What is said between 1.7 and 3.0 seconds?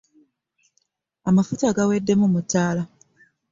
gaweddemu mu ttaala.